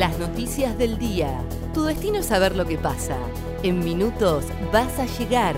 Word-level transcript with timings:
Las 0.00 0.18
noticias 0.18 0.78
del 0.78 0.96
día. 0.96 1.42
Tu 1.74 1.84
destino 1.84 2.20
es 2.20 2.26
saber 2.26 2.56
lo 2.56 2.64
que 2.64 2.78
pasa. 2.78 3.18
En 3.62 3.80
minutos 3.80 4.46
vas 4.72 4.98
a 4.98 5.04
llegar. 5.04 5.54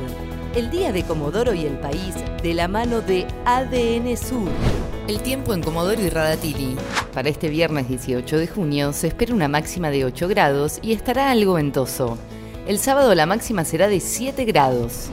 El 0.56 0.68
día 0.68 0.90
de 0.90 1.04
Comodoro 1.04 1.54
y 1.54 1.64
el 1.64 1.79
país 1.79 2.16
de 2.42 2.52
la 2.52 2.66
mano 2.66 3.02
de 3.02 3.24
ADN 3.44 4.16
Sur. 4.16 4.48
El 5.06 5.22
tiempo 5.22 5.54
en 5.54 5.62
Comodoro 5.62 6.02
y 6.02 6.08
Radatili. 6.08 6.74
Para 7.14 7.28
este 7.28 7.50
viernes 7.50 7.88
18 7.88 8.37
de 8.37 8.49
junio 8.49 8.92
se 8.92 9.06
espera 9.06 9.33
una 9.33 9.47
máxima 9.47 9.90
de 9.90 10.06
8 10.06 10.26
grados 10.26 10.81
y 10.83 10.93
estará 10.93 11.31
algo 11.31 11.53
ventoso. 11.53 12.19
El 12.67 12.81
sábado 12.81 13.15
la 13.15 13.27
máxima 13.27 13.65
será 13.65 13.87
de 13.87 14.01
7 14.01 14.45
grados. 14.45 15.06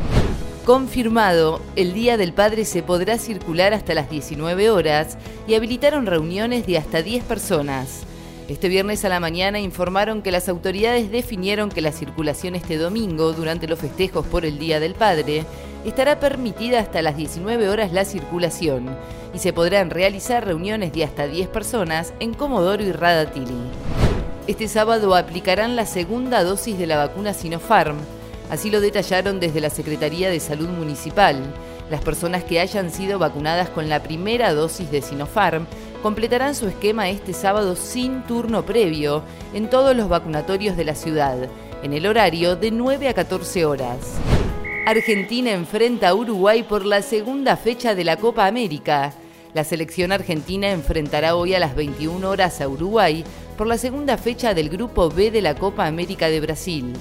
Confirmado, 0.66 1.61
el 1.75 1.93
Día 1.93 2.18
del 2.18 2.34
Padre 2.34 2.66
se 2.66 2.82
podrá 2.82 3.20
circular 3.20 3.75
hasta 3.75 3.93
las 3.93 4.09
19 4.09 4.71
horas 4.71 5.20
y 5.48 5.54
habilitaron 5.54 6.07
reuniones 6.07 6.66
de 6.66 6.80
hasta 6.80 7.04
10 7.04 7.25
personas. 7.25 8.07
Este 8.50 8.68
viernes 8.68 9.05
a 9.05 9.10
la 9.10 9.19
mañana 9.19 9.60
informaron 9.60 10.23
que 10.23 10.32
las 10.32 10.50
autoridades 10.50 11.11
definieron 11.11 11.69
que 11.69 11.82
la 11.82 11.92
circulación 11.92 12.56
este 12.56 12.78
domingo, 12.78 13.32
durante 13.32 13.68
los 13.68 13.78
festejos 13.78 14.25
por 14.25 14.43
el 14.43 14.57
Día 14.57 14.79
del 14.79 14.96
Padre, 14.96 15.46
estará 15.86 16.19
permitida 16.19 16.79
hasta 16.79 17.04
las 17.04 17.15
19 17.15 17.70
horas 17.70 17.93
la 17.93 18.06
circulación 18.06 18.89
y 19.36 19.37
se 19.37 19.54
podrán 19.54 19.92
realizar 19.92 20.47
reuniones 20.47 20.92
de 20.93 21.04
hasta 21.04 21.28
10 21.28 21.47
personas 21.50 22.11
en 22.20 22.33
Comodoro 22.33 22.83
y 22.83 22.92
Radatili. 22.92 23.54
Este 24.47 24.68
sábado 24.68 25.15
aplicarán 25.15 25.75
la 25.75 25.86
segunda 25.86 26.43
dosis 26.43 26.79
de 26.79 26.87
la 26.87 26.97
vacuna 26.97 27.36
Sinopharm. 27.36 27.97
Así 28.50 28.71
lo 28.71 28.81
detallaron 28.81 29.39
desde 29.39 29.61
la 29.61 29.70
Secretaría 29.70 30.31
de 30.31 30.39
Salud 30.39 30.70
Municipal. 30.70 31.39
Las 31.92 32.02
personas 32.02 32.44
que 32.45 32.59
hayan 32.59 32.92
sido 32.92 33.20
vacunadas 33.20 33.70
con 33.70 33.89
la 33.89 34.02
primera 34.02 34.56
dosis 34.56 34.89
de 34.89 35.03
Sinopharm 35.03 35.67
completarán 36.02 36.55
su 36.55 36.67
esquema 36.67 37.09
este 37.09 37.33
sábado 37.33 37.75
sin 37.75 38.23
turno 38.23 38.66
previo 38.66 39.23
en 39.53 39.69
todos 39.69 39.95
los 39.95 40.08
vacunatorios 40.08 40.78
de 40.78 40.86
la 40.86 40.95
ciudad, 40.95 41.38
en 41.83 41.94
el 41.94 42.06
horario 42.06 42.56
de 42.56 42.72
9 42.72 43.09
a 43.09 43.14
14 43.14 43.66
horas. 43.66 43.97
Argentina 44.86 45.52
enfrenta 45.52 46.09
a 46.09 46.16
Uruguay 46.16 46.64
por 46.64 46.86
la 46.86 47.02
segunda 47.02 47.58
fecha 47.58 47.95
de 47.95 48.03
la 48.03 48.17
Copa 48.17 48.47
América. 48.47 49.14
La 49.53 49.64
selección 49.64 50.11
argentina 50.11 50.72
enfrentará 50.72 51.36
hoy 51.36 51.53
a 51.53 51.59
las 51.59 51.75
21 51.75 52.28
horas 52.28 52.61
a 52.61 52.67
Uruguay 52.67 53.23
por 53.58 53.67
la 53.67 53.78
segunda 53.78 54.17
fecha 54.17 54.53
del 54.53 54.69
Grupo 54.69 55.09
B 55.09 55.31
de 55.31 55.41
la 55.41 55.56
Copa 55.56 55.86
América 55.86 56.30
de 56.30 56.39
Brasil. 56.39 56.94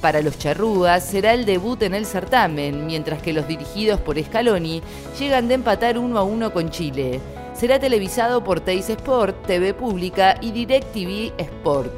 Para 0.00 0.22
los 0.22 0.38
charrúas 0.38 1.04
será 1.04 1.32
el 1.32 1.44
debut 1.44 1.82
en 1.82 1.94
el 1.94 2.06
certamen, 2.06 2.86
mientras 2.86 3.22
que 3.22 3.32
los 3.32 3.48
dirigidos 3.48 4.00
por 4.00 4.22
Scaloni 4.22 4.82
llegan 5.18 5.48
de 5.48 5.54
empatar 5.54 5.98
1 5.98 6.18
a 6.18 6.22
1 6.22 6.52
con 6.52 6.70
Chile 6.70 7.20
será 7.54 7.78
televisado 7.78 8.42
por 8.42 8.60
Teis 8.60 8.90
Sport, 8.90 9.46
TV 9.46 9.74
Pública 9.74 10.36
y 10.40 10.50
DirecTV 10.50 11.34
Sport. 11.38 11.92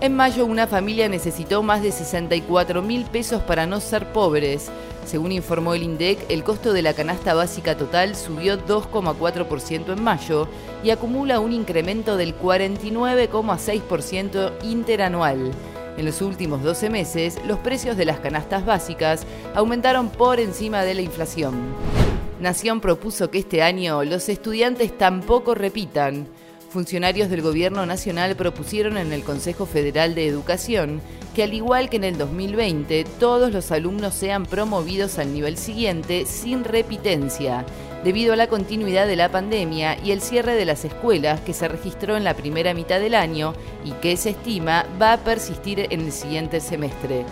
En 0.00 0.14
mayo 0.16 0.46
una 0.46 0.66
familia 0.66 1.10
necesitó 1.10 1.62
más 1.62 1.82
de 1.82 1.92
64 1.92 2.80
mil 2.80 3.04
pesos 3.04 3.42
para 3.42 3.66
no 3.66 3.80
ser 3.80 4.10
pobres. 4.12 4.70
Según 5.04 5.32
informó 5.32 5.74
el 5.74 5.82
INDEC, 5.82 6.24
el 6.30 6.42
costo 6.42 6.72
de 6.72 6.80
la 6.80 6.94
canasta 6.94 7.34
básica 7.34 7.76
total 7.76 8.16
subió 8.16 8.56
2,4% 8.64 9.92
en 9.92 10.02
mayo 10.02 10.48
y 10.82 10.88
acumula 10.90 11.38
un 11.40 11.52
incremento 11.52 12.16
del 12.16 12.34
49,6% 12.38 14.52
interanual. 14.62 15.50
En 15.98 16.06
los 16.06 16.22
últimos 16.22 16.62
12 16.62 16.88
meses, 16.88 17.38
los 17.44 17.58
precios 17.58 17.98
de 17.98 18.06
las 18.06 18.20
canastas 18.20 18.64
básicas 18.64 19.26
aumentaron 19.54 20.08
por 20.08 20.40
encima 20.40 20.82
de 20.82 20.94
la 20.94 21.02
inflación. 21.02 21.99
Nación 22.40 22.80
propuso 22.80 23.30
que 23.30 23.40
este 23.40 23.62
año 23.62 24.02
los 24.02 24.30
estudiantes 24.30 24.96
tampoco 24.96 25.54
repitan. 25.54 26.26
Funcionarios 26.70 27.28
del 27.28 27.42
Gobierno 27.42 27.84
Nacional 27.84 28.34
propusieron 28.34 28.96
en 28.96 29.12
el 29.12 29.24
Consejo 29.24 29.66
Federal 29.66 30.14
de 30.14 30.26
Educación 30.26 31.02
que 31.34 31.42
al 31.42 31.52
igual 31.52 31.90
que 31.90 31.96
en 31.96 32.04
el 32.04 32.16
2020, 32.16 33.04
todos 33.18 33.52
los 33.52 33.70
alumnos 33.72 34.14
sean 34.14 34.46
promovidos 34.46 35.18
al 35.18 35.34
nivel 35.34 35.58
siguiente 35.58 36.24
sin 36.24 36.64
repitencia, 36.64 37.66
debido 38.04 38.32
a 38.32 38.36
la 38.36 38.46
continuidad 38.46 39.06
de 39.06 39.16
la 39.16 39.30
pandemia 39.30 39.98
y 40.02 40.12
el 40.12 40.22
cierre 40.22 40.54
de 40.54 40.64
las 40.64 40.86
escuelas 40.86 41.40
que 41.40 41.52
se 41.52 41.68
registró 41.68 42.16
en 42.16 42.24
la 42.24 42.34
primera 42.34 42.72
mitad 42.72 43.00
del 43.00 43.16
año 43.16 43.52
y 43.84 43.92
que 44.00 44.16
se 44.16 44.30
estima 44.30 44.86
va 45.00 45.12
a 45.12 45.18
persistir 45.18 45.88
en 45.90 46.00
el 46.00 46.12
siguiente 46.12 46.60
semestre. 46.60 47.26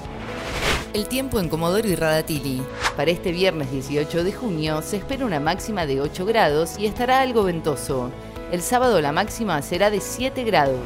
El 0.95 1.07
tiempo 1.07 1.39
en 1.39 1.49
Comodoro 1.49 1.87
y 1.87 1.95
Radatili. 1.95 2.63
Para 2.97 3.11
este 3.11 3.31
viernes 3.31 3.71
18 3.71 4.25
de 4.25 4.33
junio 4.33 4.81
se 4.83 4.97
espera 4.97 5.27
una 5.27 5.39
máxima 5.39 5.87
de 5.87 6.01
8 6.01 6.25
grados 6.25 6.79
y 6.79 6.87
estará 6.87 7.21
algo 7.21 7.45
ventoso. 7.45 8.11
El 8.51 8.63
sábado 8.63 9.01
la 9.01 9.13
máxima 9.13 9.63
será 9.63 9.91
de 9.91 10.01
7 10.01 10.43
grados. 10.45 10.81